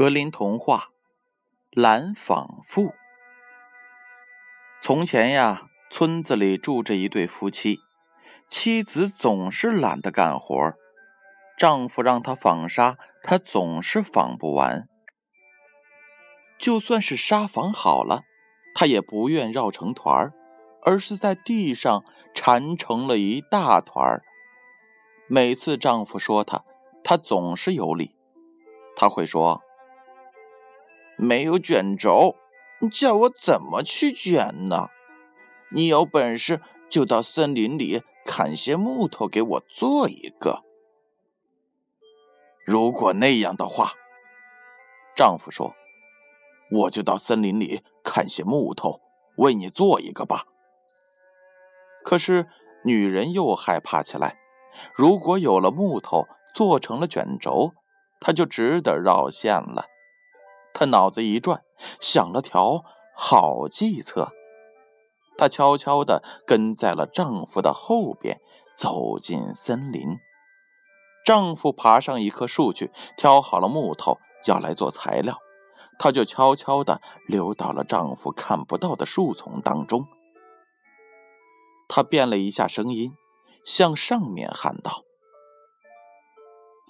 [0.00, 0.88] 格林童话
[1.82, 2.84] 《蓝纺妇》。
[4.80, 7.80] 从前呀，村子里住着一对夫妻，
[8.48, 10.72] 妻子总是懒得干活，
[11.58, 14.88] 丈夫让她纺纱，她总是纺不完。
[16.58, 18.22] 就算是纱纺好了，
[18.74, 20.32] 她也不愿绕成团儿，
[20.80, 22.02] 而是在地上
[22.34, 24.22] 缠成了一大团儿。
[25.28, 26.64] 每次丈夫说她，
[27.04, 28.16] 她总是有理，
[28.96, 29.60] 她会说。
[31.22, 32.34] 没有卷轴，
[32.90, 34.88] 叫我怎么去卷呢？
[35.70, 40.64] 你有本事就到森林里砍些木头给我做一个。
[42.64, 43.92] 如果那样的话，
[45.14, 45.74] 丈夫说，
[46.70, 49.00] 我就到森林里砍些木头
[49.36, 50.46] 为你做一个吧。
[52.02, 52.48] 可是
[52.82, 54.38] 女人又害怕起来，
[54.96, 57.72] 如果有了木头做成了卷轴，
[58.20, 59.84] 她就只得绕线了。
[60.72, 61.62] 她脑子一转，
[62.00, 64.32] 想了条好计策。
[65.38, 68.40] 她悄悄地跟在了丈夫的后边，
[68.76, 70.18] 走进森林。
[71.24, 75.36] 丈夫爬上一棵树去，挑好了木头，要来做材料。
[75.98, 80.06] 她就悄悄地溜到了丈夫看不到的树丛当中。
[81.88, 83.12] 她变了一下声音，
[83.66, 85.02] 向上面喊道。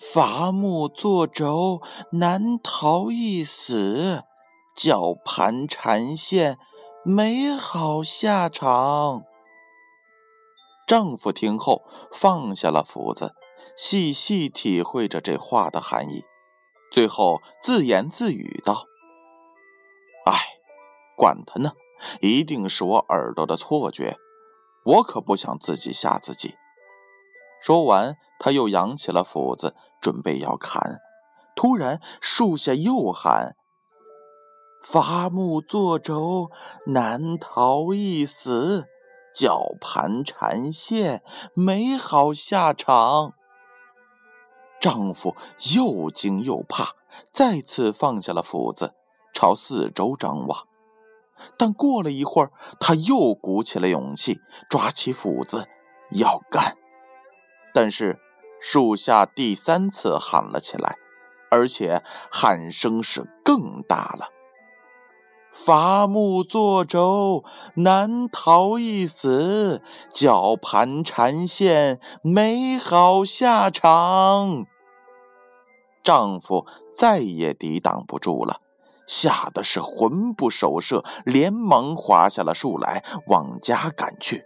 [0.00, 4.22] 伐木作轴，难逃一死；
[4.74, 6.58] 绞盘缠线，
[7.04, 9.24] 没好下场。
[10.86, 13.34] 丈夫听后放下了斧子，
[13.76, 16.24] 细细体会着这话的含义，
[16.90, 18.86] 最后自言自语道
[20.24, 20.40] ：“哎，
[21.14, 21.74] 管他呢，
[22.22, 24.16] 一定是我耳朵的错觉，
[24.86, 26.54] 我可不想自己吓自己。”
[27.62, 29.76] 说完，他又扬起了斧子。
[30.02, 30.98] 准备要砍，
[31.54, 33.54] 突然树下又喊
[34.82, 36.50] ：“伐木作轴，
[36.86, 38.86] 难逃一死；
[39.34, 43.34] 绞盘缠线，没好下场。”
[44.80, 45.36] 丈夫
[45.76, 46.94] 又惊又怕，
[47.30, 48.94] 再次放下了斧子，
[49.34, 50.66] 朝四周张望。
[51.58, 54.40] 但过了一会儿，他又鼓起了勇气，
[54.70, 55.68] 抓起斧子
[56.12, 56.74] 要干，
[57.74, 58.18] 但是。
[58.60, 60.96] 树下第三次喊了起来，
[61.50, 64.28] 而且喊声是更大了。
[65.52, 67.44] 伐木作轴，
[67.74, 69.80] 难逃一死；
[70.12, 74.66] 绞盘缠线，没好下场。
[76.02, 78.60] 丈夫再也抵挡不住了，
[79.06, 84.44] 吓得是魂不守舍，连忙滑下了树来，往家赶去。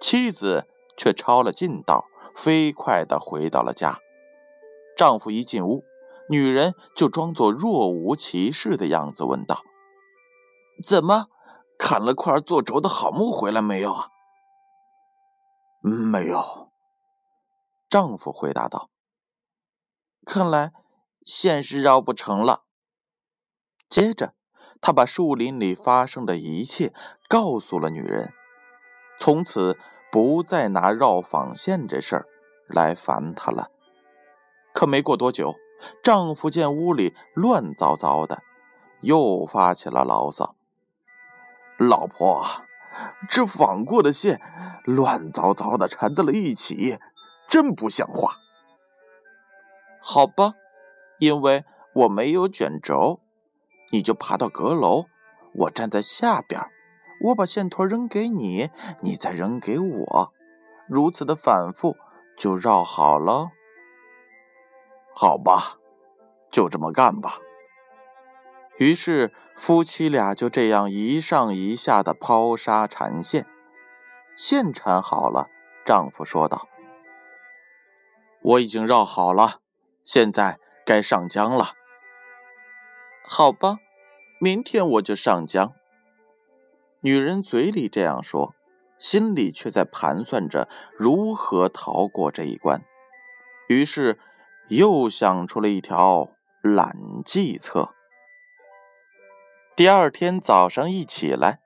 [0.00, 2.04] 妻子却抄了近道。
[2.34, 4.00] 飞快地回到了家，
[4.96, 5.84] 丈夫一进屋，
[6.28, 9.62] 女人就装作若无其事的样子问道
[10.84, 11.28] ：“怎么，
[11.78, 14.08] 砍了块做轴的好木回来没有啊
[15.82, 16.70] ？”“没有。”
[17.88, 18.90] 丈夫回答道。
[20.26, 20.72] “看来
[21.24, 22.64] 线是绕不成了。”
[23.88, 24.34] 接着，
[24.80, 26.94] 他把树林里发生的一切
[27.28, 28.32] 告诉了女人，
[29.18, 29.78] 从此。
[30.12, 32.26] 不再拿绕纺线这事儿
[32.66, 33.70] 来烦她了。
[34.74, 35.54] 可没过多久，
[36.02, 38.42] 丈夫见屋里乱糟糟的，
[39.00, 40.54] 又发起了牢骚
[41.80, 42.44] ：“老婆，
[43.30, 44.38] 这纺过的线
[44.84, 46.98] 乱糟糟的缠在了一起，
[47.48, 48.36] 真不像话。”
[50.04, 50.52] 好吧，
[51.20, 53.20] 因为我没有卷轴，
[53.90, 55.06] 你就爬到阁楼，
[55.54, 56.60] 我站在下边。
[57.22, 60.32] 我把线头扔给你，你再扔给我，
[60.86, 61.96] 如此的反复
[62.36, 63.50] 就绕好了。
[65.14, 65.78] 好吧，
[66.50, 67.38] 就这么干吧。
[68.78, 73.46] 于是夫妻俩就这样一上一下的抛沙缠线，
[74.36, 75.48] 线缠好了，
[75.84, 76.66] 丈夫说道
[78.42, 79.60] ：“我已经绕好了，
[80.04, 81.74] 现在该上浆了。”
[83.24, 83.76] 好吧，
[84.40, 85.72] 明天我就上浆。
[87.04, 88.54] 女人嘴里这样说，
[88.96, 92.84] 心里却在盘算着如何逃过这一关。
[93.68, 94.20] 于是，
[94.68, 96.28] 又想出了一条
[96.62, 97.88] 懒计策。
[99.74, 101.58] 第二天早上一起来，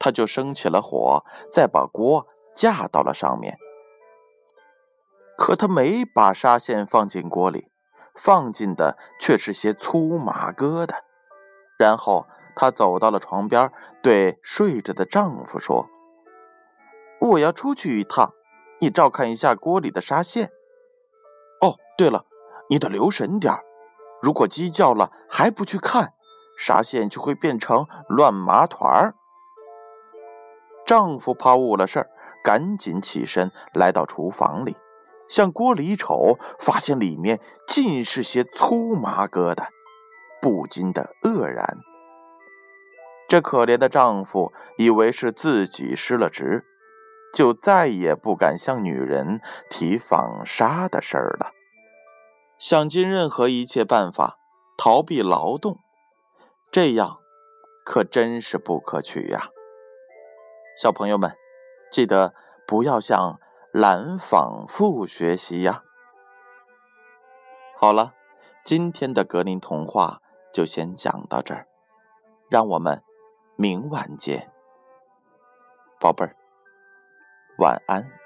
[0.00, 2.26] 他就生起了火，再把锅
[2.56, 3.56] 架到了上面。
[5.38, 7.68] 可他没把纱线放进锅里，
[8.16, 10.96] 放进的却是些粗麻疙瘩。
[11.78, 12.26] 然后。
[12.54, 13.72] 她走到了床边，
[14.02, 15.88] 对睡着的丈夫说
[17.20, 18.32] ：“我要出去一趟，
[18.80, 20.50] 你照看一下锅里的纱线。
[21.60, 22.26] 哦，对了，
[22.68, 23.54] 你得留神点
[24.20, 26.14] 如果鸡叫了还不去看，
[26.58, 29.14] 纱线就会变成乱麻团儿。
[30.84, 32.10] 丈夫怕误了事儿，
[32.42, 34.76] 赶紧起身来到厨房里，
[35.28, 37.38] 向锅里一瞅，发现里面
[37.68, 39.68] 尽是些粗麻疙瘩，
[40.40, 41.78] 不禁的愕然。
[43.32, 46.66] 这可怜的丈夫以为是自己失了职，
[47.34, 49.40] 就再也不敢向女人
[49.70, 51.52] 提纺纱的事儿了。
[52.58, 54.36] 想尽任何一切办法
[54.76, 55.78] 逃避劳动，
[56.70, 57.20] 这样
[57.86, 59.48] 可真是不可取呀！
[60.76, 61.34] 小朋友们，
[61.90, 62.34] 记得
[62.66, 63.40] 不要向
[63.72, 65.82] 蓝纺妇学习呀！
[67.78, 68.12] 好了，
[68.62, 70.20] 今天的格林童话
[70.52, 71.66] 就先讲到这儿，
[72.50, 73.02] 让我们。
[73.62, 74.50] 明晚见，
[76.00, 76.34] 宝贝儿，
[77.58, 78.21] 晚安。